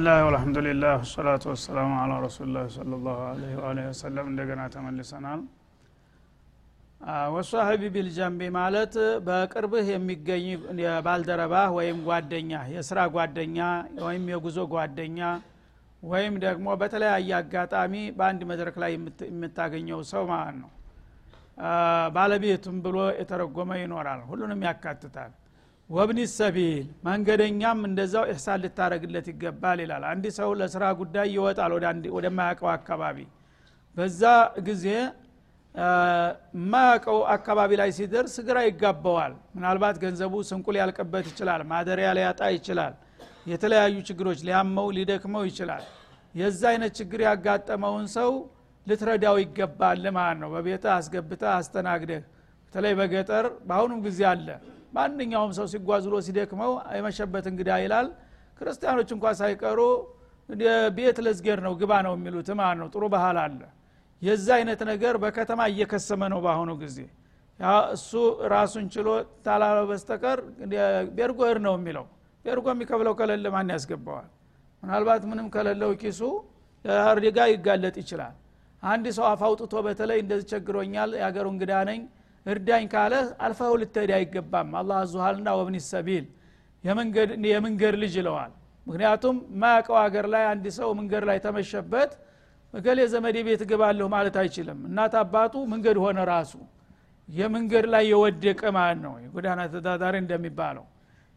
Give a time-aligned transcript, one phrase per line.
[0.00, 5.40] ብስሚላህ ወልሐምዱሊላህ ወሰላቱ ወሰላሙ አላ ረሱሊላህ ሰለ ላሁ አለህ ወአሊህ ወሰለም። እንደገና ተመልሰናል።
[7.34, 8.94] ወሷሂቢ ቢልጀንቢ ማለት
[9.26, 10.46] በቅርብህ የሚገኝ
[10.84, 13.58] የባልደረባህ ወይም ጓደኛ የስራ ጓደኛ
[14.06, 15.20] ወይም የጉዞ ጓደኛ
[16.02, 18.92] ወይም ደግሞ በተለያየ አጋጣሚ በአንድ መድረክ ላይ
[19.28, 20.70] የምታገኘው ሰው ማለት ነው።
[22.16, 25.32] ባለቤቱም ብሎ የተረጎመ ይኖራል ሁሉንም ያካትታል
[25.90, 26.74] ወብኒ ሰቢል
[27.06, 31.72] መንገደኛም እንደዛው ኢሕሳን ልታደረግለት ይገባል ይላል። አንድ ሰው ለስራ ጉዳይ ይወጣል
[32.16, 33.18] ወደማያውቀው አካባቢ።
[33.96, 34.22] በዛ
[34.68, 34.84] ጊዜ
[36.54, 42.94] የማያውቀው አካባቢ ላይ ሲደርስ ግራ ይጋባዋል። ምናልባት ገንዘቡ ስንቁ ሊያልቅበት ይችላል ማደሪያ ሊያጣ ይችላል
[43.46, 45.84] የተለያዩ ችግሮች ሊያመው ሊደክመው ይችላል።
[46.34, 48.32] የዛ አይነት ችግር ያጋጠመውን ሰው
[48.86, 52.22] ልትረዳው ይገባል ማለት ነው። በቤተ አስገብተ አስተናግደህ
[52.64, 54.48] በተለይ በገጠር በአሁኑም ጊዜ አለ
[54.92, 58.06] ማንኛውም ሰው ሲጓዝ ብሎ ሲደክመው የመሸበት እንግዳ ይላል።
[58.58, 59.80] ክርስቲያኖች እንኳ ሳይቀሩ
[60.96, 62.88] ቤት ለዝጌር ነው ግባ ነው የሚሉት። ማለት ነው?
[62.94, 63.60] ጥሩ ባህል አለ።
[64.22, 66.98] የዛ አይነት ነገር በከተማ እየከሰመ ነው በአሁኑ ጊዜ።
[67.94, 68.10] እሱ
[68.52, 69.08] ራሱን ችሎ
[69.46, 70.38] ታላለ በስተቀር
[71.16, 72.06] ቤርጎ እር ነው የሚለው።
[72.44, 74.28] ቤርጎ የሚከብለው ከሌለ ማን ያስገባዋል?
[74.82, 76.20] ምናልባት ምንም ከሌለው ኪሱ
[77.04, 78.34] አደጋ ይጋለጥ ይችላል።
[78.82, 82.00] አንድ ሰው አፋውጥቶ በተለይ እንደዚህ ቸግሮኛል የአገሩ እንግዳ ነኝ
[82.46, 86.26] እርዳኝ ካለ አልፈው ልትሄድ አይገባም። አላህ አዙሃልና ወብኒ ሰቢል
[87.46, 88.52] የመንገድ ልጅ ይለዋል።
[88.86, 92.12] ምክንያቱም ማያውቀው ሀገር ላይ አንድ ሰው መንገድ ላይ ተመሸበት
[92.74, 96.52] እገሌ ዘመዴ ቤት እገባለሁ ማለት አይችልም። እናት አባቱ መንገድ ሆነ ራሱ።
[97.28, 99.12] የመንገድ ላይ የወደቀ ማለት ነው?
[99.24, 100.84] የጎዳና ተዳዳሪ እንደሚባለው።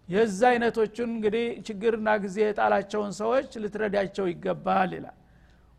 [0.09, 5.17] የዛ አይነቶቹን እንግዲህ ችግርና ጊዜ የጣላቸውን ሰዎች ልትረዳቸው ይገባል ይላል።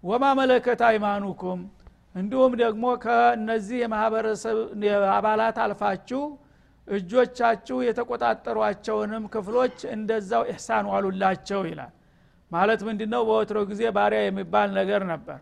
[0.02, 1.60] ወማ መለከት አይማኑኩም
[2.14, 4.56] እንዲሁም ደግሞ ከነዚህ የማህበረሰብ
[5.14, 6.22] አባላት አልፋችሁ
[6.88, 11.92] እጆቻችሁ የተቆጣጠሯቸውንም ክፍሎች እንደዛው ኢሕሳን ዋሉላቸው ይላል።
[12.50, 15.40] ማለት ምንድ ነው በወትሮ ጊዜ ባሪያ የሚባል ነገር ነበር።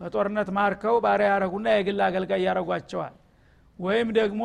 [0.00, 3.14] በጦርነት ማርከው ባሪያ ያረጉና የግል አገልጋይ ያረጓቸዋል።
[3.78, 4.42] ወይም ደግሞ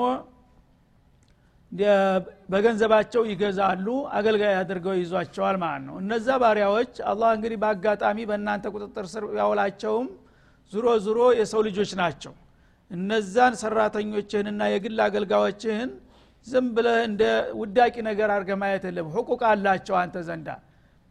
[2.52, 9.26] በገንዘባቸው ይገዛሉ አገልጋይ አድርገው ይዟቸዋል ማለት ነው። እነዛ ባሪያዎች አላህ እንግዲህ በአጋጣሚ በእናንተ ቁጥጥር ስር
[9.40, 10.08] ያውላቸውም
[10.74, 12.34] ዙሮ ዙሮ የሰው ልጆች ናቸው።
[12.92, 15.92] እነዛን ሰራተኞችህንና የግል አገልጋዮችህን
[16.48, 17.24] ዝም ብለህ እንደ
[17.60, 20.50] ውዳቂ ነገር አድርገ ማየት የለም ሕቁቅ አላቸው አንተ ዘንዳ።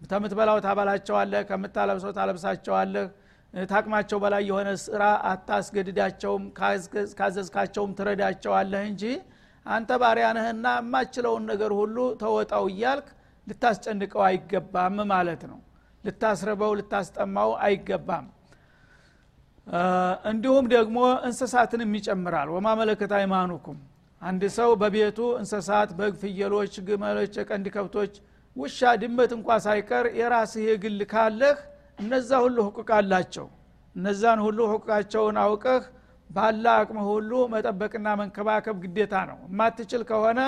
[0.00, 3.06] ከምትበላው ታበላቸዋለህ ከምታለብሰው ታለብሳቸዋለህ።
[3.54, 6.42] ታቅማቸው በላይ የሆነ ስራ አታስገድዳቸውም
[7.18, 9.04] ካዘዝካቸውም ትረዳቸዋለህ እንጂ
[9.66, 13.08] አንተ ባሪያነህና የማችለውን ነገር ሁሉ ተወጣው እያልክ
[13.46, 15.58] ልታስጨንቀው አይገባም ማለት ነው።
[16.04, 18.26] ልታስርበው ልታስጠማው አይገባም
[20.30, 23.78] እንዲሁም ደግሞ እንስሳትንም ይጨምራል። ወማ መለከት አይማኑኩም
[24.22, 28.14] አንድ ሰው በቤቱ እንስሳት በግ ፍየሎች ግመሎች የቀንድ ከብቶች
[28.56, 31.58] ውሻ ድመት እንኳ ሳይቀር የራስህ የግል ካለህ
[31.98, 33.46] እነዛ ሁሉ ህቁቅ አላቸው።
[33.96, 35.84] እነዛን ሁሉ ህቁቃቸውን አውቀህ
[36.30, 40.40] ባላ አቅም ሁሉ መጠበቅና መንከባከብ ግዴታ ነው። የማትችል ከሆነ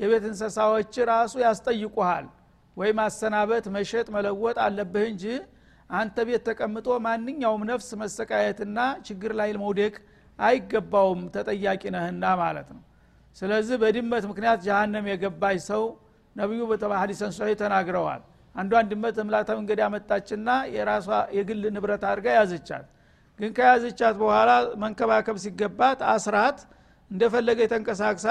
[0.00, 2.26] የቤት እንስሳዎች ራሱ ያስጠይቁሃል።
[2.76, 5.24] ወይ ማሰናበት መሸጥ መለወጥ አለብህ እንጂ
[5.92, 9.94] አንተ ቤት ተቀምጦ ማንኛውም ነፍስ መሰቃየትና ችግር ላይ መውደቅ
[10.38, 12.82] አይገባውም ተጠያቂ ነህና ማለት ነው።
[13.36, 15.82] ስለዚህ በድመት ምክንያት ጀሃነም የገባች ሰው
[16.36, 18.22] ነቢዩ በሐዲሰን ሶሒህ ተናግረዋል።
[18.54, 22.86] አንዷን ድመት እምላተ መንገድ ያመጣችና የራሷ የግል ንብረት አድርጋ ያዘቻት።
[23.38, 24.50] ግን ከያዘቻት በኋላ
[24.82, 26.58] መንከባከብ ሲገባት አስራት
[27.10, 28.26] እንደፈለገ የተንቀሳቅሳ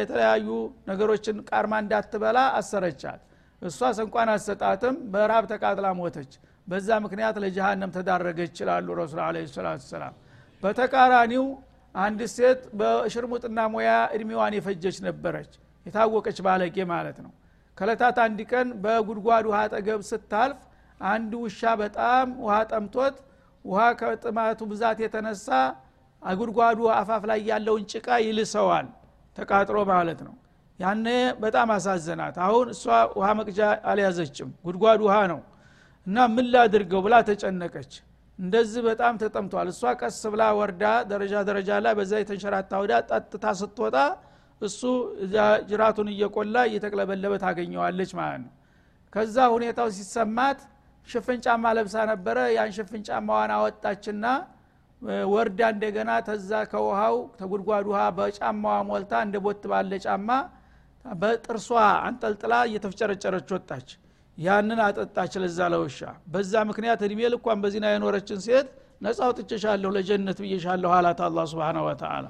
[0.00, 0.48] የተለያዩ
[0.90, 3.20] ነገሮችን ቃርማ እንዳትበላ አሰረቻት።
[3.62, 6.32] እሷ ሰንቋን አሰጣትም በራብ ተቃጥላ ሞተች
[6.70, 10.14] በዛ ምክንያት ለጀሃነም ተዳረገች ይችላሉ ረሱል አለ ሰላቱ ሰላም
[10.62, 11.44] በተቃራኒው
[11.94, 15.52] አንድ ሴት በሽርሙጥና ሙያ እድሜዋን የፈጀች ነበረች።
[15.86, 17.32] የታወቀች ባለጌ ማለት ነው።
[17.78, 20.58] ከለታት አንድ ቀን በጉድጓድ ውሃ አጠገብ ስታልፍ
[21.00, 23.16] አንድ ውሻ በጣም ውሃ ጠምቶት
[23.64, 25.48] ውሃ ከጥማቱ ብዛት የተነሳ
[26.22, 28.86] ጉድጓዱ አፋፍ ላይ ያለውን ጭቃ ይልሰዋል
[29.36, 30.34] ተቃጥሎ ማለት ነው።
[30.78, 31.06] ያነ
[31.42, 32.84] በጣም አሳዘናት። አሁን እሷ
[33.18, 33.60] ውሃ መቅጃ
[33.90, 35.40] አልያዘችም። ጉድጓድ ውሃ ነው
[36.06, 37.92] እና ምን ላድርገው ብላ ተጨነቀች።
[38.38, 43.96] እንደዚህ በጣም ተጠምቷል። እሷ ቀስ ብላ ወርዳ ደረጃ ደረጃ ላይ በዛ የተንሸራታ ወዳ ጠጥታ ስትወጣ
[44.62, 44.80] እሱ
[45.68, 48.52] ጅራቱን እየቆላ እየተቅለበለበ ታገኘዋለች ማለት ነው።
[49.12, 50.58] ከዛ ሁኔታው ሲሰማት
[51.08, 54.24] ሽፍን ጫማ ለብሳ ነበረ። ያን ሽፍን ጫማዋን አወጣችና
[55.32, 60.28] ወርዳ እንደገና ተዛ ከውሃው ተጉድጓድ ውሃ በጫማዋ ሞልታ እንደ ቦት ባለ ጫማ
[61.04, 61.68] በጥርሷ
[62.06, 63.88] አንጠልጥላ እየተፍጨረጨረች ወጣች
[64.40, 65.98] ያንን አጠጣች ለዛ ለውሻ።
[66.32, 68.68] በዛ ምክንያት እድሜ ልኳን በዚና የኖረችን ሴት
[69.02, 72.26] ነጻ አውጥቼሻለሁ ለጀነት ብዬሻለሁ አላት አላ ስብን ወተላ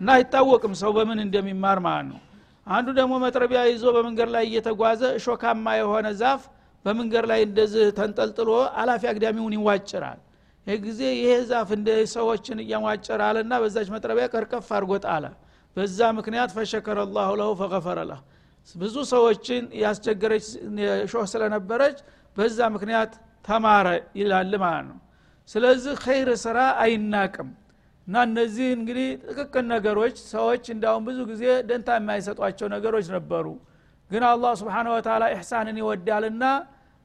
[0.00, 2.20] እና አይታወቅም ሰው በምን እንደሚማር ማለት ነው።
[2.66, 6.42] አንዱ ደግሞ መጥረቢያ ይዞ በመንገድ ላይ እየተጓዘ እሾካማ የሆነ ዛፍ
[6.84, 8.50] በመንገድ ላይ እንደዚህ ተንጠልጥሎ
[8.80, 10.18] አላፊ አግዳሚውን ይዋጭራል።
[10.66, 15.24] ይህ ጊዜ ይሄ ዛፍ እንደ ሰዎችን እያሟጨረ አለና በዛች መጥረቢያ ቀርቀፍ አድርጎ ጣለ።
[15.76, 18.20] በዛ ምክንያት ፈሸከረ ላሁ ለሁ ፈገፈረ ለህ
[18.74, 20.46] ብዙ ሰዎችን ያስቸገረች
[21.12, 21.98] ሾህ ስለነበረች
[22.36, 23.12] በዛ ምክንያት
[23.48, 23.86] ተማረ
[24.20, 24.98] ይላል ማለት ነው።
[25.48, 27.50] ስለዚህ ኸይር ስራ አይናቅም።
[28.06, 33.46] እና እነዚህ እንግዲህ ጥቅቅን ነገሮች ሰዎች እንዳሁን ብዙ ጊዜ ደንታ የማይሰጧቸው ነገሮች ነበሩ።
[34.10, 36.44] ግን አላህ ስብሓን ወተላ ኢሕሳንን ይወዳልና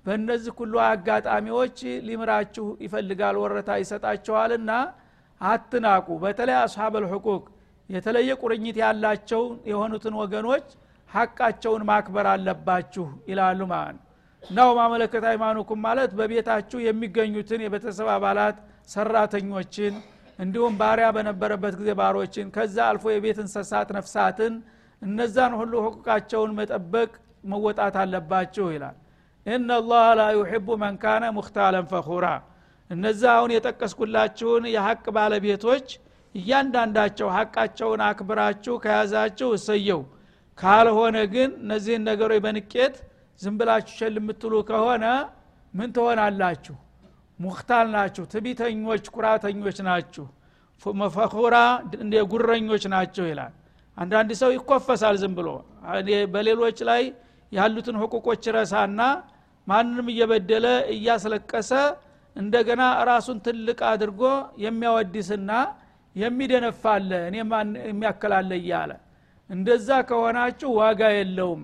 [0.05, 4.71] በእነዚህ ሁሉ አጋጣሚዎች ሊምራችሁ ይፈልጋል ወረታ ይሰጣቸዋልና
[5.41, 7.43] አትናቁ። በተለይ አስሓብ አልሕቁቅ
[7.89, 9.41] የተለየ ቁርኝት ያላቸው
[9.71, 10.67] የሆኑትን ወገኖች
[11.11, 14.07] ሐቃቸውን ማክበር አለባችሁ ይላሉ ማለት ነው
[14.43, 18.57] እናው ማመለከት ሃይማኖኩም ማለት በቤታችሁ የሚገኙትን የቤተሰብ አባላት
[18.93, 19.93] ሰራተኞችን
[20.39, 24.53] እንዲሁም ባሪያ በነበረበት ጊዜ ባሮችን ከዛ አልፎ የቤት እንሰሳት ነፍሳትን
[25.01, 27.11] እነዛን ሁሉ ህቁቃቸውን መጠበቅ
[27.51, 28.97] መወጣት አለባችሁ ይላል።
[29.45, 30.97] ኢነላህ ላ ዩሕቡ መን
[31.37, 32.25] ሙክታለን ፈኹራ።
[32.89, 35.87] እነዛ አሁን የጠቀስኩላችሁን የሐቅ ባለቤቶች
[36.35, 40.01] እያንዳንዳቸው ሐቃቸውን አክብራችሁ ከያዛችሁ እሰየው
[40.61, 42.95] ካልሆነ ግን እነዚህን ነገሮች በንቄት
[43.39, 43.55] ዝም
[43.91, 45.05] ሸል የምትሉ ከሆነ
[45.73, 46.75] ምን ትሆናላችሁ?
[47.39, 50.25] ሙክታል ናችሁ ትቢተኞች ኩራተኞች ናችሁ
[51.15, 51.55] ፈኹራ
[52.31, 53.53] ጉረኞች ናቸው ይላል።
[53.97, 55.47] አንዳንድ ሰው ይኮፈሳል ዝም ብሎ።
[56.33, 57.03] በሌሎች ላይ
[57.51, 58.99] ያሉትን ህቁቆች ረሳና
[59.67, 60.65] ማንንም እየበደለ
[60.95, 61.71] እያስለቀሰ
[62.35, 64.21] እንደገና ራሱን ትልቅ አድርጎ
[64.65, 65.51] የሚያወድስና
[66.15, 67.35] የሚደነፋለ እኔ
[67.89, 68.91] የሚያከላለ እያለ
[69.51, 71.61] እንደዛ ከሆናችሁ ዋጋ የለውም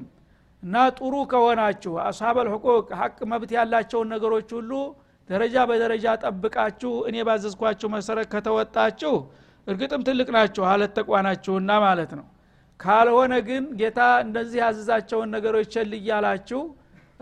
[0.63, 4.71] እና ጥሩ ከሆናችሁ አስሀብ አልሕቁቅ ሀቅ መብት ያላቸውን ነገሮች ሁሉ
[5.29, 9.13] ደረጃ በደረጃ ጠብቃችሁ እኔ ባዘዝኳችሁ መሰረት ከተወጣችሁ
[9.67, 12.25] እርግጥም ትልቅ ናችሁ አለት ተቋናችሁና ማለት ነው።
[12.79, 16.61] ካልሆነ ግን ጌታ እንደዚህ ያዘዛቸውን ነገሮች ቸል እያላችሁ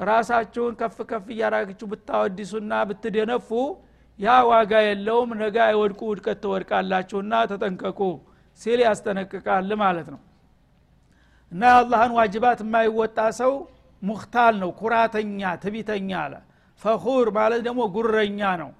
[0.04, 3.50] ራሳችሁን ከፍ ከፍ እያራግችሁ ብታወዲሱና ብትደነፉ
[4.20, 8.00] ያ ዋጋ የለውም። ነገ አይወድቁ ውድቀት ትወድቃላችሁና ተጠንቀቁ
[8.62, 10.20] ሲል ያስጠነቅቃል ማለት ነው
[11.52, 13.54] እና የአላህን ዋጅባት የማይወጣ ሰው
[14.02, 16.34] ሙክታል ነው ኩራተኛ ትቢተኛ አለ።
[16.82, 18.72] ፈኹር ማለት ደግሞ ጉረኛ ነው።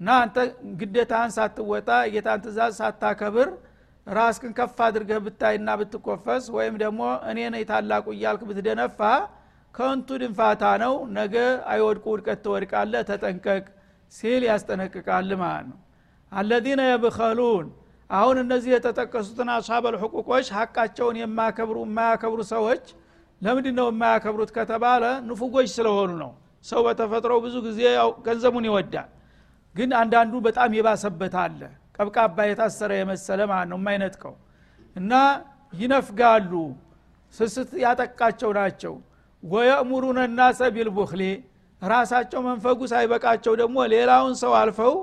[0.00, 0.36] እና አንተ
[0.80, 3.48] ግዴታህን ሳትወጣ የጌታን ትእዛዝ ሳታከብር
[4.06, 7.00] ራስክን ከፍ አድርገህ ብታይና ብትኮፈስ ወይም ደግሞ
[7.30, 9.00] እኔ ነኝ ታላቁ እያልክ ብትደነፋ
[9.74, 11.34] ከንቱ ድንፋታ ነው። ነገ
[11.72, 13.64] አይወድቁ ውድቀት ትወድቃለ ተጠንቀቅ
[14.12, 15.78] ሲል ያስጠነቅቃል ማለት ነው።
[16.32, 17.66] አለዚነ የብኸሉን
[18.10, 22.84] አሁን እነዚህ የተጠቀሱትን አስሀብ አልሕቁቆች ሀቃቸውን የማያከብሩ የማያከብሩ ሰዎች
[23.40, 26.30] ለምንድ ነው የማያከብሩት ከተባለ ንፉጎች ስለሆኑ ነው።
[26.64, 27.80] ሰው በተፈጥሮው ብዙ ጊዜ
[28.26, 29.10] ገንዘቡን ይወዳል
[29.74, 31.60] ግን አንዳንዱ በጣም የባሰበት አለ።
[31.96, 34.34] ቀብቃባ የታሰረ የመሰለ ማለት ነው የማይነጥቀው
[34.96, 35.12] እና
[35.72, 36.52] ይነፍጋሉ
[37.34, 38.94] ስስት ያጠቃቸው ናቸው።
[39.42, 41.22] ወየእሙሩነ ናሰ ቢልቡክሊ
[41.82, 44.94] ራሳቸው መንፈጉ ሳይበቃቸው ደግሞ ሌላውን ሰው አልፈው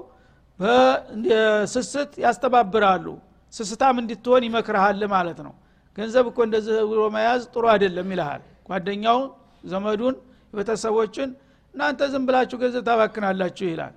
[0.59, 3.05] በስስት ያስተባብራሉ።
[3.53, 5.53] ስስታም እንድትሆን ይመክርሃል ማለት ነው።
[5.97, 9.19] ገንዘብ እኮ እንደዚህ ብሎ መያዝ ጥሩ አይደለም ይልሃል። ጓደኛው
[9.63, 10.15] ዘመዱን
[10.53, 11.29] ቤተሰቦችን
[11.74, 13.93] እናንተ ዝም ብላችሁ ገንዘብ ታባክናላችሁ ይላል።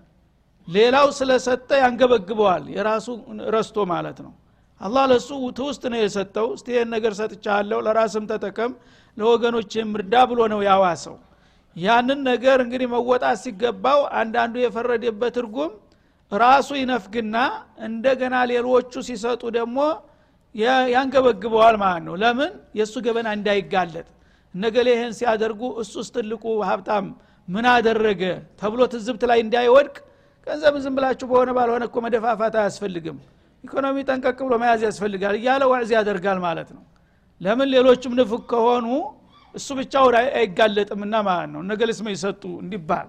[0.68, 3.06] ሌላው ስለሰጠ ያንገበግበዋል። የራሱ
[3.54, 4.32] ረስቶ ማለት ነው።
[4.80, 8.72] አላህ ለሱ ትውስጥ ነው የሰጠው። እስቲ ይህን ነገር ሰጥቻለሁ ለራስም ተጠቀም
[9.16, 11.16] ለወገኖች ምርዳ ብሎ ነው ያዋሰው።
[11.76, 15.72] ያንን ነገር እንግዲህ መወጣት ሲገባው አንዳንዱ የፈረደበት ትርጉም
[16.32, 17.36] ራሱ ይነፍግና
[17.86, 19.78] እንደገና ሌሎቹ ሲሰጡ ደግሞ
[20.94, 22.50] ያንገበግበዋል ማለት ነው። ለምን?
[22.78, 24.06] የእሱ ገበና እንዳይጋለጥ።
[24.54, 27.06] እነገሌ ይህን ሲያደርጉ እሱስ ትልቁ ሀብታም
[27.48, 28.22] ምን አደረገ
[28.60, 29.96] ተብሎ ትዝብት ላይ እንዳይወድቅ
[30.46, 33.18] ገንዘብን ዝም ብላችሁ በሆነ ባልሆነ እኮ መደፋፋት አያስፈልግም።
[33.64, 36.82] ኢኮኖሚ ጠንቀቅ ብሎ መያዝ ያስፈልጋል። እያለ ዋዕዝ ያደርጋል ማለት ነው።
[37.40, 37.68] ለምን?
[37.74, 38.86] ሌሎችም ንፉግ ከሆኑ
[39.54, 43.08] እሱ ብቻውን አይጋለጥምና ማለት ነው። እነገሌስ ይሰጡ እንዲባል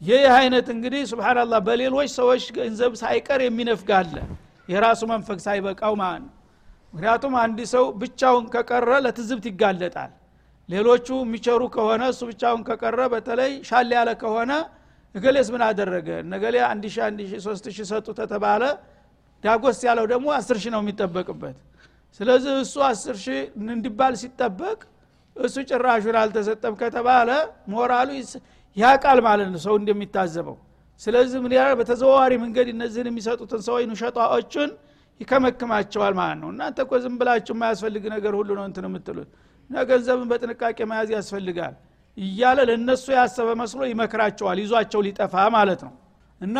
[0.00, 4.14] ይህ አይነት እንግዲህ ስብናላህ በሌሎች ሰዎች ገንዘብ ሳይቀር የሚነፍጋለ
[4.68, 6.32] የራሱ መንፈግ ሳይበቃው ማለት ነው።
[6.94, 10.12] ምክንያቱም አንድ ሰው ብቻውን ከቀረ ለትዝብት ይጋለጣል።
[10.68, 14.52] ሌሎቹ የሚቸሩ ከሆነ እሱ ብቻውን ከቀረ በተለይ ሻል ያለ ከሆነ
[15.14, 16.08] እገሌስ ምን አደረገ?
[16.32, 18.62] ነገሌ አንድ ሺ አንድ ሺ ሶስት ሺ ሰጡ ተተባለ
[19.44, 21.56] ዳጎስ ያለው ደግሞ አስር ሺህ ነው የሚጠበቅበት።
[22.20, 24.78] ስለዚህ እሱ አስር ሺህ እንዲባል ሲጠበቅ
[25.36, 27.28] እሱ ጭራሹን አልተሰጠም ከተባለ
[27.72, 28.08] ሞራሉ
[28.78, 30.56] ያቃል ማለት ነው ሰው እንደሚታዘበው።
[31.00, 34.70] ስለዚህ ምን ያህል በተዘዋዋሪ መንገድ እነዚህን የሚሰጡትን ሰዎች ኑሸጣዎችን
[35.20, 39.30] ይከመክማቸዋል ማለት ነው። እናንተ እኮ ዝም ብላችሁ የማያስፈልግ ነገር ሁሉ ነው እንትን የምትሉት።
[39.70, 41.74] እና ገንዘብን በጥንቃቄ መያዝ ያስፈልጋል
[42.16, 45.94] እያለ ለእነሱ ያሰበ መስሎ ይመክራቸዋል ይዟቸው ሊጠፋ ማለት ነው።
[46.40, 46.56] እና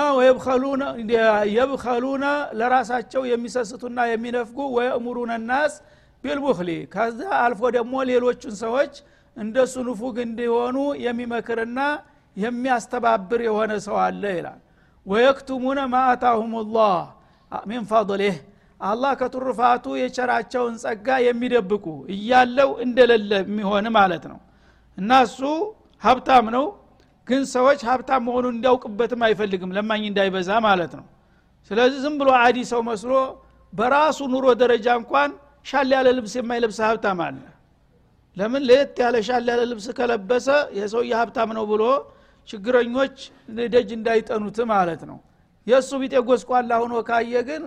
[1.57, 2.25] የብኸሉነ
[2.61, 5.75] ለራሳቸው የሚሰስቱና የሚነፍጉ ወየእሙሩነ ናስ
[6.25, 8.95] ቢልቡክሊ ከዛ አልፎ ደግሞ ሌሎቹን ሰዎች
[9.39, 11.81] እንደሱ ንፉግ እንዲሆኑ የሚመክርና
[12.37, 14.59] የሚያስተባብር የሆነ ሰው አለ ይላል።
[15.07, 16.97] ወየክቱሙነ ማአታሁም ላህ
[17.53, 18.37] ሚን ፈضሊህ
[18.81, 24.39] አላህ ከትሩፋቱ የቸራቸውን ጸጋ የሚደብቁ እያለው እንደሌለ የሚሆን ማለት ነው።
[24.99, 25.41] እና እሱ
[26.03, 26.67] ሀብታም ነው
[27.27, 31.07] ግን ሰዎች ሀብታም መሆኑን እንዲያውቅበትም አይፈልግም ለማኝ እንዳይበዛ ማለት ነው።
[31.71, 33.13] ስለዚህ ዝም ብሎ عادي ሰው መስሎ
[33.73, 35.31] በራሱ ኑሮ ደረጃ እንኳን
[35.67, 37.41] ሻል ያለ ልብስ የማይለብስ ሀብታም አለ
[38.39, 40.47] ለምን ለየት ያለ ሻል ያለ ልብስ ከለበሰ
[40.79, 41.85] የሰውየ ሀብታም ነው ብሎ
[42.49, 43.17] ችግረኞች
[43.73, 45.19] ደጅ እንዳይጠኑት ማለት ነው።
[45.67, 47.63] የእሱ ቢጤ ጎስቋላ ሆኖ ካየ ግን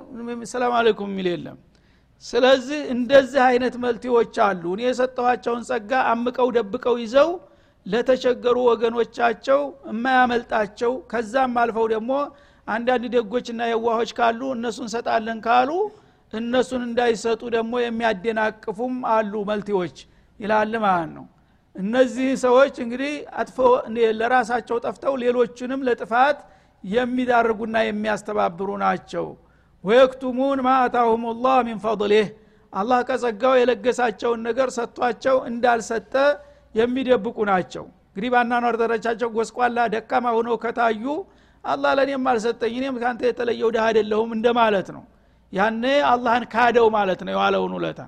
[0.52, 1.58] ሰላም አለይኩም የሚል የለም።
[2.24, 7.30] ስለዚህ እንደዚህ አይነት መልቲዎች አሉ። እኔ የሰጠኋቸውን ጸጋ አምቀው ደብቀው ይዘው
[7.86, 9.60] ለተቸገሩ ወገኖቻቸው
[9.92, 12.12] የማያመልጣቸው ከዛም አልፈው ደግሞ
[12.68, 15.70] አንዳንድ ደጎችና የዋሆች ካሉ እነሱን እንሰጣለን ካሉ
[16.34, 19.98] እነሱን እንዳይሰጡ ደግሞ የሚያደናቅፉም አሉ መልቲዎች
[20.42, 21.26] ይላል ማለት ነው።
[21.76, 23.58] እነዚህ ሰዎች እንግዲህ አጥፎ
[24.20, 26.40] ለራሳቸው ጠፍተው ሌሎችንም ለጥፋት
[26.84, 29.26] የሚዳርጉና የሚያስተባብሩ ናቸው።
[29.84, 32.28] ወየክቱሙን ማአታሁም ላህ ሚን ፈضሊህ
[32.74, 36.14] አላህ ከጸጋው የለገሳቸውን ነገር ሰጥቷቸው እንዳልሰጠ
[36.76, 41.04] የሚደብቁ ናቸው። እንግዲህ በአናኗር ደረጃቸው ጎስቋላ ደካማ ሆነው ከታዩ
[41.64, 45.04] አላህ ለእኔም አልሰጠኝ እኔም ከአንተ የተለየው ድሃ አይደለሁም እንደማለት ነው።
[45.54, 48.02] ያኔ አላህን ካደው ማለት ነው የዋለውን ውለታ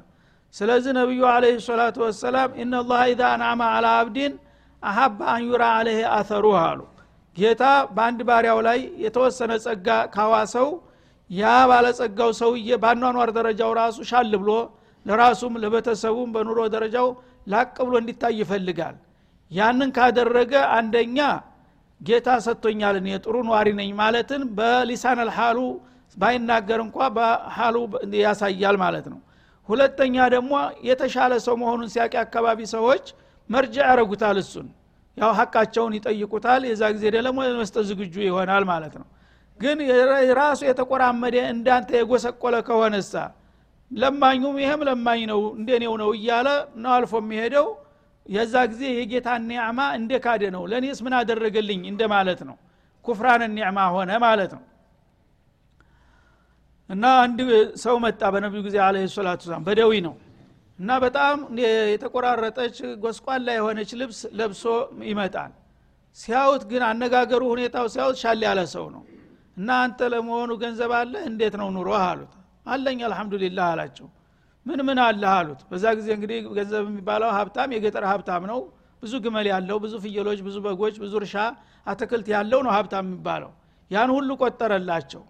[0.55, 4.33] ስለዚህ ነቢዩ አለ ሰላቱ ወሰላም ኢነላህ ኢዛ አንዓማ አላ አብዲን
[4.83, 6.79] አሀባ አን ዩራ አለህ አተሩህ አሉ።
[7.37, 7.63] ጌታ
[7.95, 10.69] በአንድ ባሪያው ላይ የተወሰነ ጸጋ ካዋሰው
[11.29, 14.51] ያ ባለጸጋው ሰውዬ በአኗኗር ደረጃው ራሱ ሻል ብሎ
[15.05, 17.07] ለራሱም ለቤተሰቡም በኑሮ ደረጃው
[17.47, 18.95] ላቅ ብሎ እንዲታይ ይፈልጋል።
[19.51, 21.17] ያንን ካደረገ አንደኛ
[22.01, 25.59] ጌታ ሰጥቶኛል እኔ ጥሩ ኗሪ ነኝ ማለትን በሊሳን አልሓሉ
[26.17, 27.75] ባይናገር እንኳ በሓሉ
[28.23, 29.19] ያሳያል ማለት ነው
[29.69, 30.53] ሁለተኛ ደግሞ
[30.87, 33.05] የተሻለ ሰው መሆኑን ሲያቂ አካባቢ ሰዎች
[33.49, 34.67] መርጃ ያረጉታል እሱን።
[35.17, 39.07] ያው ሀቃቸውን ይጠይቁታል። የዛ ጊዜ ደግሞ ለመስጠት ዝግጁ ይሆናል ማለት ነው።
[39.59, 39.79] ግን
[40.39, 43.13] ራሱ የተቆራመደ እንዳንተ የጎሰቆለ ከሆነሳ
[43.91, 46.47] ለማኙም ይሄም ለማኝ ነው እንደኔው ነው እያለ
[46.83, 47.67] ነው አልፎ የሚሄደው።
[48.25, 52.55] የዛ ጊዜ የጌታ ኒዕማ እንደ ካደ ነው። ለእኔስ ምን አደረገልኝ እንደ ማለት ነው።
[53.05, 54.63] ኩፍራን ኒዕማ ሆነ ማለት ነው
[56.93, 57.39] እና አንድ
[57.83, 60.15] ሰው መጣ በነቢዩ ጊዜ አለ ሰላቱ በደዊ ነው።
[60.79, 61.37] እና በጣም
[61.91, 64.63] የተቆራረጠች ጎስቋላ የሆነች ልብስ ለብሶ
[65.09, 65.51] ይመጣል።
[66.17, 69.03] ሲያዩት ግን አነጋገሩ ሁኔታው ሲያዩት ሻል ያለ ሰው ነው።
[69.57, 72.33] እና አንተ ለመሆኑ ገንዘብ አለ እንዴት ነው ኑሮ አሉት።
[72.65, 74.07] አለኝ አልሐምዱሊላህ አላቸው።
[74.65, 75.31] ምን ምን አለህ?
[75.37, 78.59] አሉት። በዛ ጊዜ እንግዲህ ገንዘብ የሚባለው ሀብታም የገጠር ሀብታም ነው።
[79.03, 81.35] ብዙ ግመል ያለው ብዙ ፍየሎች ብዙ በጎች ብዙ እርሻ
[81.87, 83.51] አትክልት ያለው ነው ሀብታም የሚባለው።
[83.91, 85.23] ያን ሁሉ ቆጠረላቸው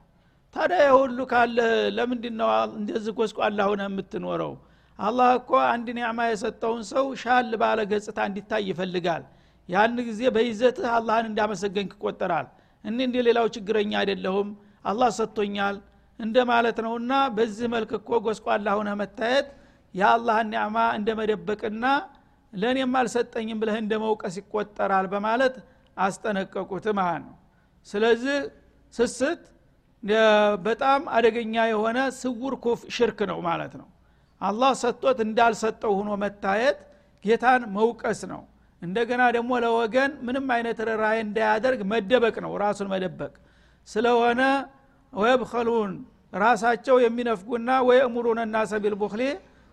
[0.53, 1.57] ታዲያ የሁሉ ካለ
[1.97, 4.51] ለምንድ ነው እንደዚህ ጎስቋላ ሆነ የምትኖረው?
[4.99, 9.23] አላህ እኮ አንድ ኒዕማ የሰጠውን ሰው ሻል ባለ ገጽታ እንዲታይ ይፈልጋል።
[9.69, 12.47] ያን ጊዜ በይዘትህ አላህን እንዳመሰገንክ ይቆጠራል።
[12.83, 14.49] እኔ እንደ ሌላው ችግረኛ አይደለሁም።
[14.85, 15.75] አላህ ሰጥቶኛል
[16.19, 19.47] እንደ ማለት ነውና በዚህ መልክ እኮ ጎስቋላ ሆነ መታየት
[19.95, 21.85] የአላህን ኒዕማ እንደ መደበቅና
[22.53, 25.55] ለእኔም አልሰጠኝም ብለህ እንደ መውቀስ ይቆጠራል በማለት
[25.97, 27.35] አስጠነቀቁት ማለት ነው።
[27.87, 28.37] ስለዚህ
[28.93, 29.41] ስስት
[30.63, 33.87] በጣም አደገኛ የሆነ ስውር ኩፍ ሽርክ ነው ማለት ነው።
[34.41, 36.79] አላህ ሰጥቶት እንዳልሰጠው ሆኖ መታየት
[37.25, 38.41] ጌታን መውቀስ ነው።
[38.81, 43.33] እንደገና ደግሞ ለወገን ምንም አይነት ርኅራኄ እንዳያደርግ መደበቅ ነው ራሱን መደበቅ።
[43.87, 44.41] ስለሆነ
[45.13, 45.91] ወየብኸሉን
[46.37, 49.23] ራሳቸው የሚነፍጉና ወየእሙሩነ ናሰ ቢልቡክሊ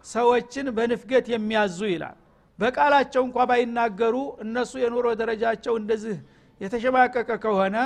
[0.05, 2.17] ሰዎችን በንፍገት የሚያዙ ይላል።
[2.59, 6.17] በቃላቸው እንኳ ባይናገሩ እነሱ የኑሮ ደረጃቸው እንደዚህ
[6.61, 7.77] የተሸማቀቀ ከሆነ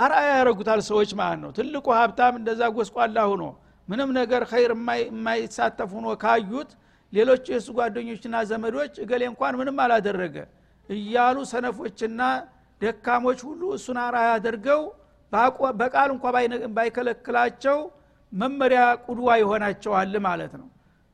[0.00, 3.42] አርአያ ያደረጉታል ሰዎች ማለት ነው። ትልቁ ሀብታም እንደዛ ጎስቋላ ሁኖ
[3.88, 6.70] ምንም ነገር ኸይር የማይሳተፍ ሁኖ ካዩት
[7.12, 10.36] ሌሎች የእሱ ጓደኞችና ዘመዶች እገሌ እንኳን ምንም አላደረገ
[10.88, 12.22] እያሉ ሰነፎችና
[12.80, 14.82] ደካሞች ሁሉ እሱን አርአያ አድርገው
[15.80, 16.24] በቃል እንኳ
[16.76, 17.78] ባይከለክላቸው
[18.32, 20.66] መመሪያ ቁድዋ ይሆናቸዋል ማለት ነው።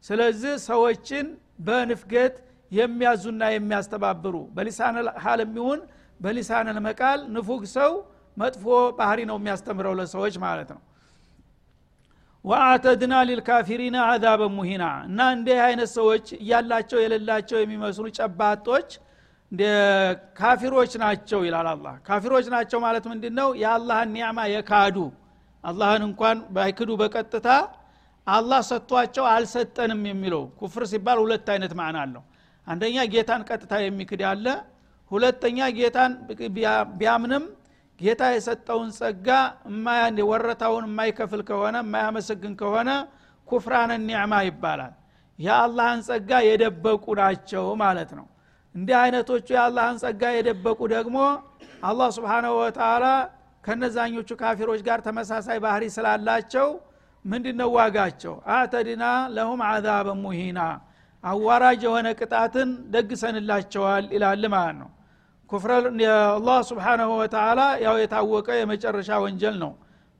[0.05, 1.27] ስለዚህ ሰዎችን
[1.67, 2.37] በንፍገት
[2.71, 5.81] የሚያዙና የሚያስተባብሩ በሊሳን ሀል የሚሆን
[6.21, 7.93] በሊሳን መቃል ንፉግ ሰው
[8.37, 8.65] መጥፎ
[8.99, 10.81] ባህሪ ነው የሚያስተምረው ለሰዎች ማለት ነው።
[12.45, 18.89] ወአተድና ሊልካፊሪና አዛበ ሙሂና እና እንዲህ አይነት ሰዎች እያላቸው የሌላቸው የሚመስሉ ጨባጦች
[20.39, 24.97] ካፊሮች ናቸው ይላል አላ ካፊሮች ናቸው ማለት ምንድ ነው የአላህን ኒዕማ የካዱ።
[25.65, 27.49] አላህን እንኳን ባይክዱ በቀጥታ
[28.27, 32.23] አላህ ሰጥቷቸው አልሰጠንም የሚለው ኩፍር ሲባል ሁለት አይነት ማዕና አለው።
[32.67, 34.47] አንደኛ ጌታን ቀጥታ የሚክድ አለ።
[35.11, 36.13] ሁለተኛ ጌታን
[36.99, 37.45] ቢያምንም
[38.01, 39.29] ጌታ የሰጠውን ጸጋ
[40.31, 42.91] ወረታውን የማይከፍል ከሆነ የማያመሰግን ከሆነ
[43.49, 44.93] ኩፍራነ ኒዕማ ይባላል።
[45.39, 48.27] የአላህን ጸጋ የደበቁ ናቸው ማለት ነው።
[48.75, 51.17] እንዲህ አይነቶቹ የአላህን ጸጋ የደበቁ ደግሞ
[51.83, 53.05] አላህ ስብሓናሁ ወተላ
[53.65, 56.69] ከነዛኞቹ ካፊሮች ጋር ተመሳሳይ ባህሪ ስላላቸው
[57.25, 58.35] ምንድነው ዋጋቸው?
[58.55, 60.61] አተድና ለሁም አዛበ ሙሂና
[61.25, 64.89] አዋራጅ የሆነ ቅጣትን ደግሰንላቸዋል ይላል ማለት ነው
[65.53, 65.73] ኩፍረ
[66.31, 69.73] አላህ ስብሓናሁ ወተላ ያው የታወቀ የመጨረሻ ወንጀል ነው።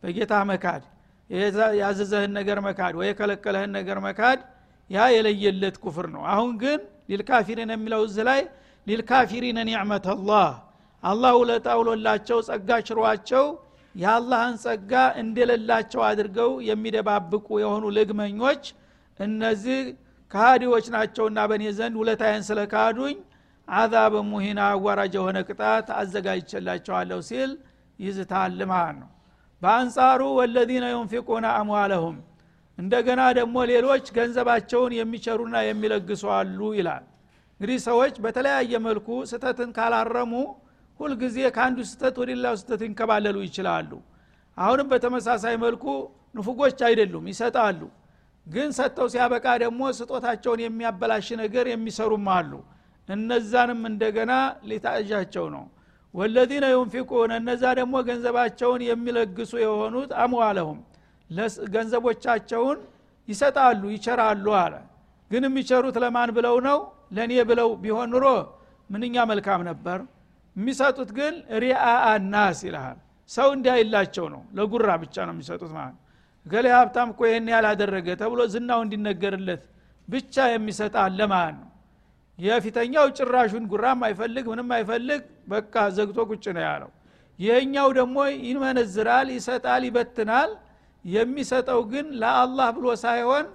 [0.03, 0.83] በጌታ መካድ
[1.81, 4.41] ያዘዘህን ነገር መካድ ወይ የከለከለህን ነገር መካድ
[4.91, 8.41] ያ የለየለት ኩፍር ነው። አሁን ግን ሊልካፊሪን የሚለው እዚህ ላይ
[8.87, 10.49] ሊልካፊሪን ኒዕመት አላህ
[11.03, 11.69] አላህ ውለታ
[12.49, 13.47] ጸጋ ችሯቸው
[13.95, 18.63] የአላህን ጸጋ እንደሌላቸው አድርገው የሚደባብቁ የሆኑ ልግመኞች
[19.19, 19.81] እነዚህ
[20.31, 22.61] ካሃዲዎች ናቸውና በእኔ ዘንድ ውለታዬን ስለ
[23.69, 27.51] አዛበ ሙሂና አዋራጅ የሆነ ቅጣት አዘጋጅቼላቸዋለሁ ሲል
[27.99, 29.09] ይዝታል ማለት ነው።
[29.63, 32.17] በአንጻሩ ወለዚነ ዩንፊቁነ አምዋለሁም
[32.79, 37.05] እንደገና ደግሞ ሌሎች ገንዘባቸውን የሚቸሩና የሚለግሱ አሉ ይላል።
[37.61, 40.33] እንግዲህ ሰዎች በተለያየ መልኩ ስተትን ካላረሙ
[41.01, 43.91] ሁልጊዜ ከአንዱ ስተት ወደ ሌላው ስተት ይንከባለሉ ይችላሉ።
[44.57, 45.85] አሁንም በተመሳሳይ መልኩ
[46.37, 47.81] ንፉጎች አይደሉም ይሰጣሉ።
[48.47, 52.53] ግን ሰጥተው ሲያበቃ ደግሞ ስጦታቸውን የሚያበላሽ ነገር የሚሰሩም አሉ
[53.13, 54.33] እነዛንም እንደገና
[54.69, 55.65] ሊታእዣቸው ነው።
[56.15, 60.81] ወለዚነ ዩንፊቁን እነዛ ደግሞ ገንዘባቸውን የሚለግሱ የሆኑት አምዋለሁም
[61.75, 62.79] ገንዘቦቻቸውን
[63.29, 64.75] ይሰጣሉ ይቸራሉ አለ።
[65.31, 66.79] ግን የሚቸሩት ለማን ብለው ነው?
[67.17, 68.27] ለእኔ ብለው ቢሆን ኑሮ
[68.91, 69.99] ምንኛ መልካም ነበር።
[70.57, 71.83] የሚሰጡት ግን ሪአ
[72.33, 72.99] ናስ ይልሃል።
[73.31, 75.97] ሰው እንዲያይላቸው ነው። ለጉራ ብቻ ነው የሚሰጡት ማለት
[76.47, 79.63] ገሌ ሀብታም እኮ ይህን ያላደረገ ተብሎ ዝናው እንዲነገርለት
[80.09, 81.19] ብቻ የሚሰጥ አለ
[81.59, 81.69] ነው
[82.39, 86.91] የፊተኛው ጭራሹን ጉራም አይፈልግ ምንም አይፈልግ በቃ ዘግቶ ቁጭ ነው ያለው።
[87.39, 88.17] ይህኛው ደግሞ
[88.47, 90.51] ይመነዝራል ይሰጣል ይበትናል።
[91.05, 93.47] የሚሰጠው ግን ለአላህ ብሎ ሳይሆን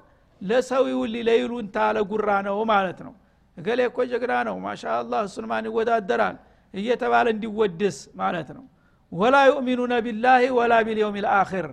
[0.41, 3.13] ለሰው ይውል ለይሉንታ ለጉራ ነው ማለት ነው።
[3.57, 6.35] እገሌ እኮ ጀግና ነው ማሻአላህ እሱን ማን ይወዳደራል?
[6.73, 8.65] እየተባለ እንዲወደስ ማለት ነው።
[9.11, 11.67] ወላ ዩእሚኑነ ቢላህ ወላ ቢልየውም ልአኪር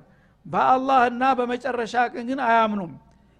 [0.46, 2.92] በአላህና በመጨረሻ ቀን ግን አያምኑም።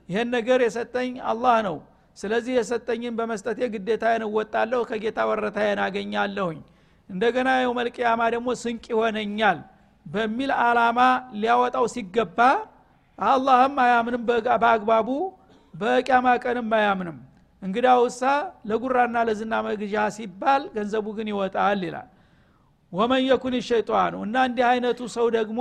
[0.09, 1.77] ይህን ነገር የሰጠኝ አላህ ነው
[2.16, 6.59] ስለዚህ የሰጠኝን በመስጠቴ ግዴታዬን እወጣለሁ ከጌታ ወረታዬን አገኛለሁኝ።
[7.09, 9.59] እንደገና የውመልቅያማ ደግሞ ስንቅ ይሆነኛል
[10.07, 11.00] በሚል አላማ
[11.40, 12.38] ሊያወጣው ሲገባ
[13.18, 14.22] አላህም አያምንም
[14.55, 15.09] በአግባቡ
[15.74, 17.18] በቅያማ ቀንም አያምንም።
[17.62, 18.22] እንግዳ ውሳ
[18.70, 22.09] ለጉራና ለዝና መግዣ ሲባል ገንዘቡ ግን ይወጣል ይላል።
[22.92, 25.61] ወመን የኩን ሸይጣኑ እና እንዲህ አይነቱ ሰው ደግሞ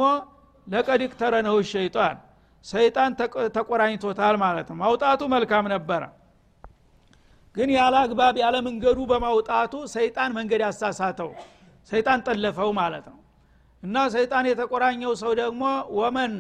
[0.68, 2.18] ለቀድ ተረነው ሸይጣን።
[2.66, 3.12] ሰይጣን
[3.56, 6.04] ተቆራኝቶታል ማለት ነው። ማውጣቱ መልካም ነበረ
[7.56, 11.30] ግን ያለ አግባብ ያለ መንገዱ በማውጣቱ ሰይጣን መንገድ ያሳሳተው
[11.92, 13.20] ሰይጣን ጠለፈው ማለት ነው።
[13.84, 15.64] እና ሰይጣን የተቆራኘው ሰው ደግሞ
[15.98, 16.34] ወመን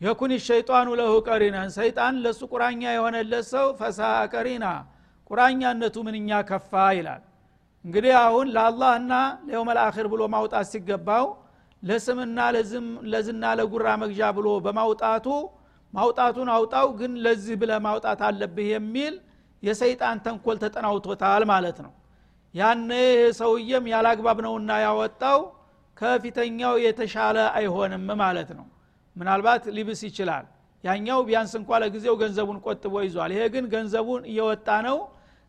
[0.00, 4.00] የኩን ሸይጣኑ ለሁ ቀሪናን ሰይጣን ለሱ ቁራኛ የሆነለት ሰው ፈሳ
[4.34, 4.64] ቀሪና
[5.30, 7.22] ቁራኛነቱ ምንኛ ከፋ ይላል።
[7.84, 9.12] እንግዲህ አሁን ለአላህና
[9.46, 11.26] ለየውመል አኺር ብሎ ማውጣት ሲገባው
[11.82, 12.38] ለስምና
[13.12, 15.26] ለዝና ለጉራ መግዣ ብሎ በማውጣቱ
[15.92, 19.14] ማውጣቱን አውጣው ግን ለዚህ ብለ ማውጣት አለብህ የሚል
[19.62, 21.92] የሰይጣን ተንኮል ተጠናውቶታል ማለት ነው።
[22.54, 22.90] ያነ
[23.38, 25.38] ሰውየም ያላግባብ ነውና ያወጣው
[25.96, 28.66] ከፊተኛው የተሻለ አይሆንም ማለት ነው።
[29.16, 30.44] ምናልባት ሊብስ ይችላል።
[30.84, 34.98] ያኛው ቢያንስ እንኳ ለጊዜው ገንዘቡን ቆጥቦ ይዟል። ይሄ ግን ገንዘቡን እየወጣ ነው።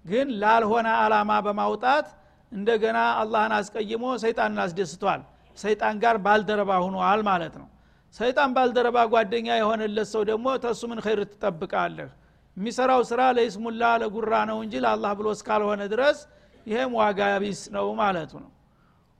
[0.05, 2.07] ግን ላልሆነ አላማ በማውጣት
[2.51, 5.21] እንደገና አላህን አስቀይሞ ሰይጣንን አስደስቷል።
[5.57, 7.67] ሰይጣን ጋር ባልደረባ ሁኗል ማለት ነው።
[8.15, 12.09] ሰይጣን ባልደረባ ጓደኛ የሆነለት ሰው ደግሞ ተሱ ምን ኸይር ትጠብቃለህ
[12.57, 16.17] የሚሰራው ስራ ለይስሙላ ለጉራ ነው እንጂ ለአላህ ብሎ እስካልሆነ ድረስ
[16.65, 18.51] ይሄም ዋጋ ቢስ ነው ማለቱ ነው።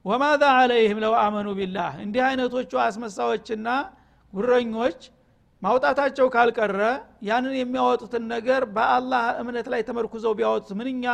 [0.06, 3.68] ወማዛ አለይህም ለው አመኑ ቢላህ። እንዲህ አይነቶቹ አስመሳዎችና
[4.34, 5.00] ጉረኞች
[5.62, 6.80] ማውጣታቸው ካልቀረ
[7.28, 11.06] ያንን የሚያወጡትን ነገር በአላህ እምነት ላይ ተመርኩዘው ቢያወጡት ምንኛ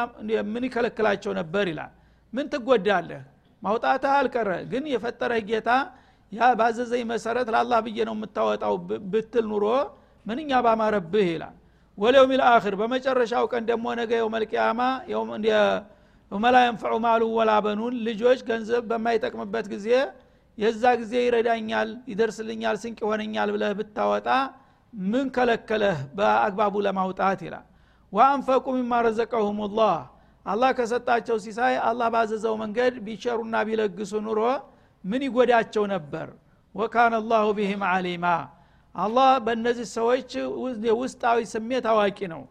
[0.53, 1.91] ምን ይከለክላቸው ነበር ይላል።
[2.33, 3.21] ምን ትጎዳለህ?
[3.61, 5.69] ማውጣትህ አልቀረ። ግን የፈጠረህ ጌታ
[6.31, 8.75] ያ ባዘዘኝ መሰረት ለአላህ ብዬ ነው የምታወጣው
[9.11, 9.65] ብትል ኑሮ
[10.25, 11.55] ምንኛ ባማረብህ ይላል
[11.99, 14.81] ወለውም ልአክር በመጨረሻው ቀን ደግሞ ነገ የውመልቅያማ
[16.31, 19.87] የውመላ የንፈዑ ማሉ ወላ በኑን ልጆች ገንዘብ በማይጠቅምበት ጊዜ
[20.57, 24.27] የዛ ጊዜ ይረዳኛል ይደርስልኛል ስንቅ ይሆነኛል ብለህ ብታወጣ
[24.93, 25.97] ምን ከለከለህ?
[26.17, 27.65] በአግባቡ ለማውጣት ይላል።
[28.13, 29.97] ወአንፈቁ ሚማ ረዘቀሁም ላህ
[30.45, 34.39] አላህ ከሰጣቸው ሲሳይ አላህ ባዘዘው መንገድ ቢቸሩና ቢለግሱ ኑሮ
[35.03, 36.27] ምን ይጎዳቸው ነበር?
[36.75, 38.25] ወካነ አላሁ ቢህም አሊማ
[38.95, 40.29] አላህ በእነዚህ ሰዎች
[40.85, 42.41] የውስጣዊ ስሜት አዋቂ ነው።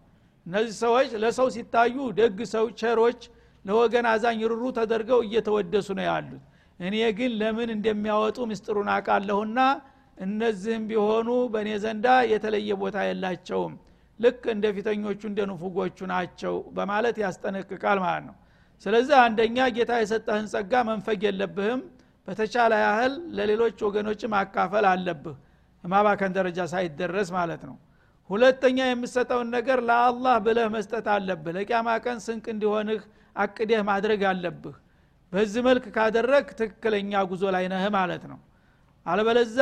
[0.47, 3.21] እነዚህ ሰዎች ለሰው ሲታዩ ደግ ሰው ቸሮች
[3.65, 6.43] ለወገን አዛኝ ርሩ ተደርገው እየተወደሱ ነው ያሉት።
[6.81, 9.59] እኔ ግን ለምን እንደሚያወጡ ምስጢሩን አቃለሁና
[10.19, 13.75] እነዚህም ቢሆኑ በእኔ ዘንዳ የተለየ ቦታ የላቸውም።
[14.21, 18.37] ልክ እንደ ፊተኞቹ እንደ ንፉጎቹ ናቸው በማለት ያስጠነቅቃል ማለት ነው።
[18.87, 21.83] ስለዚህ አንደኛ ጌታ የሰጠህን ጸጋ መንፈግ የለብህም።
[22.29, 25.37] በተቻለ ያህል ለሌሎች ወገኖች ማካፈል አለብህ
[25.85, 27.77] ማባከን ደረጃ ሳይደረስ ማለት ነው።
[28.31, 33.01] ሁለተኛ የምሰጠውን ነገር ለአላህ ብለህ መስጠት አለብህ። ለቂያማ ቀን ስንቅ እንዲሆንህ
[33.37, 34.77] አቅደህ ማድረግ አለብህ።
[35.33, 38.39] በዚህ መልክ ካደረግ ትክክለኛ ጉዞ ላይ ነህ ማለት ነው።
[39.07, 39.59] አለበለዛ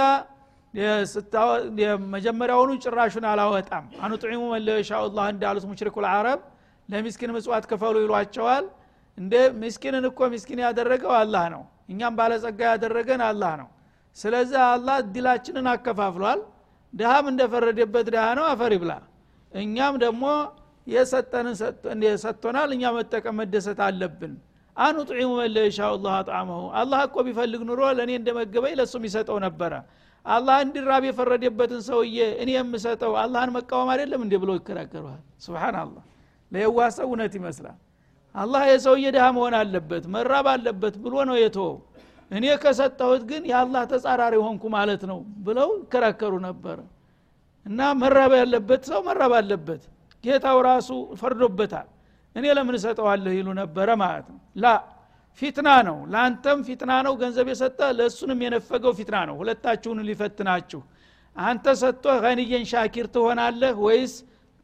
[2.15, 6.41] መጀመሪያውኑ ጭራሹን አላወጣም። አኑጥዒሙ መለሻ ላህ እንዳሉት ሙሽሪኩ ልዓረብ
[6.89, 8.67] ለሚስኪን ምጽዋት ክፈሉ ይሏቸዋል።
[9.19, 13.69] እንደ ምስኪንን እኮ ምስኪን ያደረገው አላህ ነው። እኛም ባለጸጋ ያደረገን አላህ ነው
[14.17, 16.41] ስለዚህ አላህ ድላችንን አከፋፍሏል።
[16.93, 18.93] ድሃም እንደፈረደበት ድሃ ነው አፈር ይብላ።
[19.53, 20.25] እኛም ደግሞ
[20.87, 21.55] የሰጠንን
[22.25, 24.35] ሰጥቶናል እኛ መጠቀም መደሰት አለብን።
[24.77, 29.73] አኑጥዒሙ መለሻ ላህ አጣመሁ አላህ እኮ ቢፈልግ ኑሮ ለእኔ እንደመገበኝ ለእሱም ይሰጠው ነበረ።
[30.27, 36.05] አላህ እንዲራብ የፈረደበትን ሰውዬ እኔ የምሰጠው አላህን መቃወም አይደለም እንዲ ብሎ ይከራከረዋል። ስብናላህ
[36.53, 37.79] ለየዋሰው እውነት ይመስላል።
[38.35, 41.77] አላህ የሰውዬ ድሃ መሆን አለበት መራብ አለበት ብሎ ነው የተወው
[42.31, 46.79] እኔ ከሰጠሁት ግን የአላህ ተጻራሪ ሆንኩ ማለት ነው ብለው ይከራከሩ ነበረ
[47.67, 49.83] እና መራብ ያለበት ሰው መራብ አለበት።
[50.25, 50.89] ጌታው ራሱ
[51.21, 51.89] ፈርዶበታል።
[52.37, 54.67] እኔ ለምን እሰጠዋለሁ ይሉ ነበረ ማለት ነው። ላ
[55.43, 60.81] ፊትና ነው። ለአንተም ፊትና ነው። ገንዘብ የሰጠ ለእሱንም የነፈገው ፊትና ነው። ሁለታችሁን ሊፈትናችሁ።
[61.37, 64.13] አንተ ሰጥቶ ገንየን ሻኪር ትሆናለህ ወይስ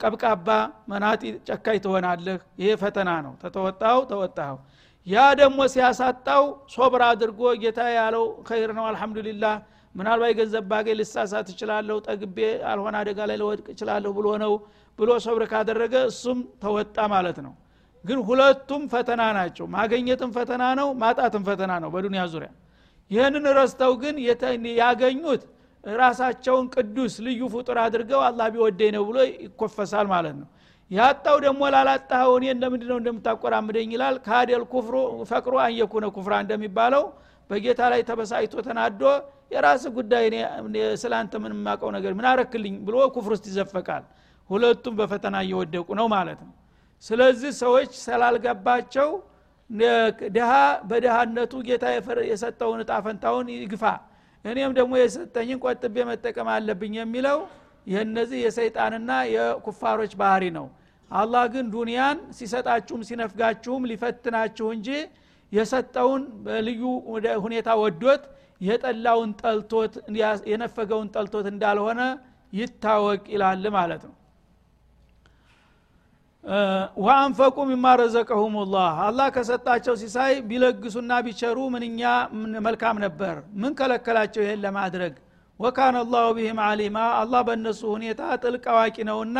[0.00, 0.48] ቀብቃባ
[0.90, 2.38] መናጢ ጨካይ ትሆናለህ?
[2.60, 4.54] ይሄ ፈተና ነው። ተተወጣው ተወጣው
[5.06, 6.42] ያ ደግሞ ሲያሳጣው
[6.74, 9.54] ሶብር አድርጎ ጌታ ያለው ኸይር ነው አልሐምዱሊላህ።
[9.94, 12.36] ምናልባት ገንዘብ ባገኝ ልሳሳት እችላለሁ ጠግቤ
[12.70, 14.52] አልሆነ አደጋ ላይ ለወድቅ እችላለሁ ብሎ ነው
[14.98, 17.52] ብሎ ሶብር ካደረገ እሱም ተወጣ ማለት ነው።
[18.04, 22.50] ግን ሁለቱም ፈተና ናቸው። ማገኘትም ፈተና ነው ማጣትም ፈተና ነው በዱንያ ዙሪያ።
[23.10, 24.16] ይህንን ረስተው ግን
[24.80, 25.42] ያገኙት
[25.84, 30.48] ራሳቸውን ቅዱስ ልዩ ፍጡር አድርገው አላህ ቢወደኝ ነው ብሎ ይኮፈሳል ማለት ነው
[30.92, 34.94] ያጣው ደግሞ ላላጣኸው እኔን ለምንድ ነው እንደምታቆራምደኝ ይላል። ካደል ኩፍሩ
[35.30, 37.04] ፈቅሩ አንየኩነ ኩፍራ እንደሚባለው
[37.50, 39.02] በጌታ ላይ ተበሳይቶ ተናዶ
[39.54, 40.26] የራስ ጉዳይ
[41.02, 44.04] ስለ አንተ ምን የማቀው ነገር ምን አረክልኝ ብሎ ኩፍር ውስጥ ይዘፈቃል።
[44.50, 46.52] ሁለቱም በፈተና እየወደቁ ነው ማለት ነው።
[47.04, 49.08] ስለዚህ ሰዎች ስላልገባቸው
[50.34, 50.50] ድሃ
[50.88, 51.84] በድሃነቱ ጌታ
[52.30, 52.90] የሰጠውን እጣ
[53.56, 53.84] ይግፋ
[54.44, 57.38] እኔም ደግሞ የሰጠኝን ቆጥቤ መጠቀም አለብኝ የሚለው
[57.86, 60.66] የእነዚህ የሰይጣንና የኩፋሮች ባህሪ ነው
[61.12, 64.88] አላህ ግን ዱንያን ሲሰጣችሁም ሲነፍጋችሁም ሊፈትናችሁ እንጂ
[65.52, 66.82] የሰጠውን በልዩ
[67.44, 68.22] ሁኔታ ወዶት
[68.60, 69.94] የጠላውን ጠልቶት
[70.50, 72.00] የነፈገውን ጠልቶት እንዳልሆነ
[72.52, 74.14] ይታወቅ ይላል ማለት ነው።
[77.02, 82.00] ወአንፈቁ ሚማ ረዘቀሁም ላህ አላህ ከሰጣቸው ሲሳይ ቢለግሱና ቢቸሩ ምንኛ
[82.66, 85.12] መልካም ነበር። ምን ከለከላቸው ይሄን ለማድረግ?
[85.60, 89.38] ወካነ አላሁ ቢህም አሊማ አላህ በእነሱ ሁኔታ ጥልቅ አዋቂ ነውና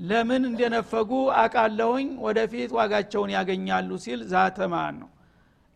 [0.00, 1.10] ለምን እንደነፈጉ
[1.40, 5.08] አቃለሁኝ ወደፊት ዋጋቸውን ያገኛሉ ሲል ዛተማን ነው?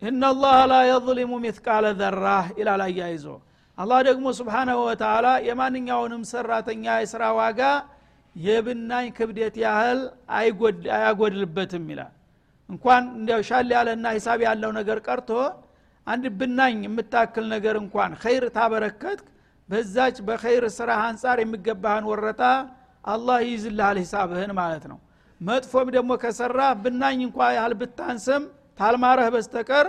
[0.03, 3.27] እናላህ ላ የظሊሙ ሚትቃለ ዘራህ ይላል አያይዞ።
[3.79, 7.61] አላህ ደግሞ ስብሓናሁ ወተላ የማንኛውንም ሰራተኛ የስራ ዋጋ
[8.37, 10.01] የብናኝ ክብደት ያህል
[10.93, 12.13] አያጎድልበትም ይላል።
[12.69, 15.31] እንኳን እንዲያው ሻል ያለና ሂሳብ ያለው ነገር ቀርቶ
[16.07, 19.21] አንድ ብናኝ የምታክል ነገር እንኳን ኸይር ታበረከት
[19.69, 22.43] በዛች በኸይር ስራ አንጻር የሚገባህን ወረታ
[23.05, 24.99] አላህ ይይዝልሃል ሂሳብህን ማለት ነው።
[25.41, 28.43] መጥፎም ደግሞ ከሰራ ብናኝ እንኳ ያህል ብታንስም
[28.79, 29.87] ታልማረህ በስተቀር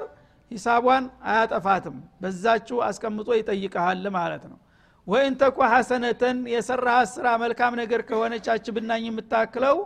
[0.52, 4.58] ሂሳቧን አያጠፋትም። በዛችሁ አስቀምጦ ይጠይቀሃል ማለት ነው።
[5.08, 9.78] وإن تك حسنة የሰራሃት ስራ መልካም ነገር ከሆነቻች ብናኝ የምታክለው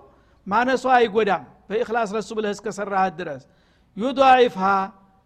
[0.48, 3.42] ማነሷ አይጎዳም። በ إخلاص ለሱ ብለህ እስከሰራሃት ድረስ
[3.97, 4.65] يضاعفها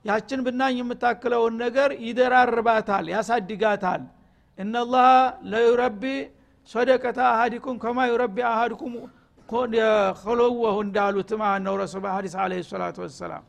[0.05, 4.01] ያችን ብናኝ የምታክለውን ነገር ይደራርባታል ያሳድጋታል።
[4.57, 5.11] إن الله
[5.51, 6.03] ليربي
[6.69, 8.93] صدقة أحدكم كما يربي أحدكم
[10.19, 13.43] فلوه እንዳሉት ማለት ነው ረሱል ሀዲስ عليه الصلاة والسلام።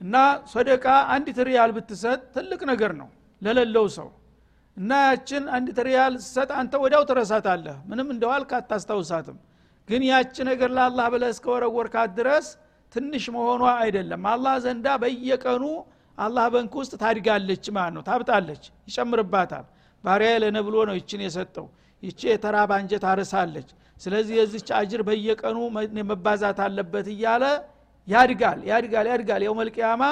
[0.00, 0.14] እና
[0.52, 3.08] ሶደቃ አንዲት ሪያል ብትሰጥ ትልቅ ነገር ነው
[3.42, 4.08] ለሌለው ሰው።
[4.76, 9.38] እና ያችን አንዲት ሪያል ሰጥ አንተ ወዲያው ትረሳታለህ። ምንም እንደዋልክ አታስታውሳትም።
[9.88, 12.46] ግን ያች ነገር ለአላህ ብለህ እስከወረወርካት ድረስ
[12.94, 15.64] ትንሽ መሆኗ አይደለም። አላህ ዘንዳ በየቀኑ
[16.18, 19.66] አላህ በንክ ውስጥ ታድጋለች ማለት ነው። ታብጣለች ይጨምርባታል።
[20.04, 21.66] ባሪያ ለነ ብሎ ነው ይችን የሰጠው
[22.02, 23.68] ይቺ የተራባ አንጀት አርሳለች።
[24.00, 25.56] ስለዚህ የዚች አጅር በየቀኑ
[26.10, 27.44] መባዛት አለበት እያለ
[28.08, 30.02] ያድጋል ያድጋል ያድጋል። የው መልቅያማ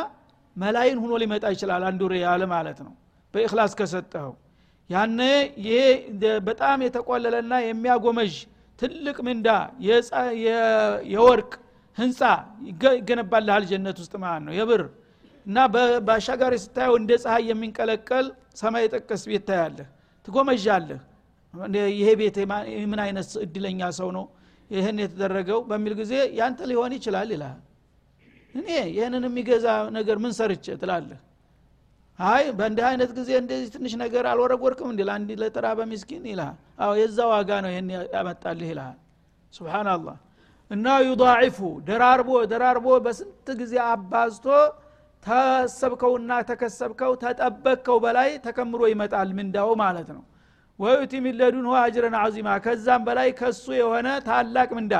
[0.57, 2.93] መላይን ሁኖ ሊመጣ ይችላል አንዱ ሪያል ማለት ነው።
[3.35, 4.35] በእክላስ ከሰጠኸው
[4.91, 5.21] ያነ
[5.65, 5.79] ይሄ
[6.49, 8.35] በጣም የተቆለለና የሚያጎመዥ
[8.79, 9.49] ትልቅ ምንዳ
[11.13, 11.51] የወርቅ
[11.99, 12.21] ህንፃ
[12.69, 14.83] ይገነባልሃል ጀነት ውስጥ ማለት ነው። የብር
[15.47, 15.59] እና
[16.07, 19.89] በአሻጋሪ ስታየው እንደ ፀሐይ የሚንቀለቀል ሰማይ ጠቀስ ቤት ታያለህ
[20.27, 21.01] ትጎመዣለህ
[21.95, 22.37] ይሄ ቤት
[22.91, 24.25] ምን አይነት እድለኛ ሰው ነው?
[24.71, 27.61] ይህን የተደረገው በሚል ጊዜ ያንተ ሊሆን ይችላል ይልሃል
[28.55, 31.19] እኔ ይህንን የሚገዛ ነገር ምን ሰርቼ ትላለህ?
[32.19, 37.19] አይ በእንዲህ አይነት ጊዜ እንደዚህ ትንሽ ነገር አልወረጎርክም እንዲ ለአንድ ለተራበ ምስኪን ይልሃል አዎ የዛ
[37.33, 38.97] ዋጋ ነው ይህን ያመጣልህ ይልሃል
[39.53, 40.17] ስብናላህ
[40.71, 41.59] እና ዩضዒፉ
[41.89, 44.47] ደራርቦ ደራርቦ በስንት ጊዜ አባዝቶ
[45.25, 50.25] ተሰብከውና ተከሰብከው ተጠበቅከው በላይ ተከምሮ ይመጣል ምንዳው ማለት ነው
[50.79, 54.95] ወዩቲ ሚለዱንሁ አጅረን አዚማ ከዛም በላይ ከሱ የሆነ ታላቅ ምንዳ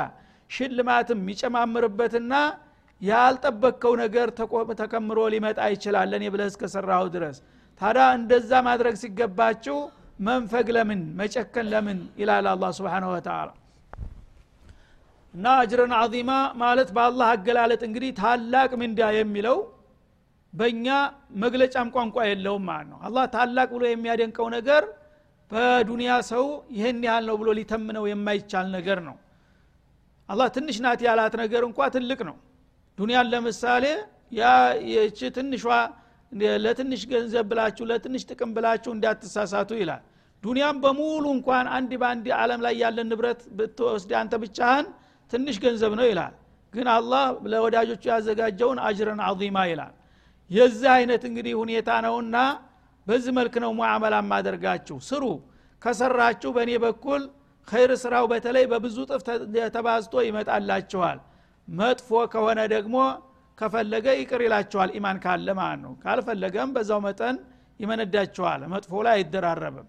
[0.49, 2.33] ሽልማትም ይጨማምርበትና
[3.01, 4.27] ያልጠበቅከው ነገር
[4.79, 7.37] ተከምሮ ሊመጣ ይችላል ለኔ ብለህ እስከሰራው ድረስ።
[7.81, 9.77] ታዲያ እንደዛ ማድረግ ሲገባችሁ
[10.27, 11.01] መንፈግ ለምን?
[11.19, 11.99] መጨከን ለምን?
[12.21, 13.47] ይላል አላ ስብን ወተላ
[15.33, 19.57] እና አጅረን አዚማ ማለት በአላህ አገላለጥ እንግዲህ ታላቅ ምንዳ የሚለው
[20.53, 20.87] በእኛ
[21.43, 24.83] መግለጫም ቋንቋ የለውም ማለት ነው። አላህ ታላቅ ብሎ የሚያደንቀው ነገር
[25.51, 29.15] በዱንያ ሰው ይህን ያህል ነው ብሎ ሊተምነው የማይቻል ነገር ነው።
[30.29, 32.35] አላህ ትንሽ ናት ያላት ነገር እንኳ ትልቅ ነው።
[32.97, 33.85] ዱንያን ለምሳሌ
[34.39, 34.43] ያ
[34.91, 35.63] የቺ ትንሿ
[36.65, 40.01] ለትንሽ ገንዘብ ብላችሁ ለትንሽ ጥቅም ብላችሁ እንዳትሳሳቱ ይላል።
[40.43, 44.85] ዱንያም በሙሉ እንኳን አንድ በአንድ አለም ላይ ያለን ንብረት ብትወስድ አንተ ብቻህን
[45.31, 46.33] ትንሽ ገንዘብ ነው ይላል።
[46.73, 49.93] ግን አላህ ለወዳጆቹ ያዘጋጀውን አጅረን አዚማ ይላል።
[50.51, 52.37] የዚህ አይነት እንግዲህ ሁኔታ ነውና
[53.09, 55.23] በዚህ መልክ ነው ሙዓመላ ማደርጋችሁ ስሩ።
[55.81, 57.21] ከሰራችሁ በእኔ በኩል
[57.67, 59.21] ኸይር ስራው በተለይ በብዙ ጥፍ
[59.75, 61.19] ተባዝቶ ይመጣላችኋል።
[61.67, 62.95] መጥፎ ከሆነ ደግሞ
[63.57, 67.37] ከፈለገ ይቅር ይላችኋል። ኢማን ካለ ማለት ነው። ካልፈለገም በዛው መጠን
[67.79, 69.87] ይመነዳችኋል። መጥፎ ላይ አይደራረብም።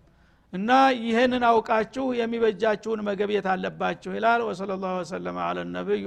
[0.53, 6.03] እና ይህንን አውቃችሁ የሚበጃችሁን መገብየት አለባችሁ ይላል። ወሰለ ላሁ ወሰለማ አለ ነቢይ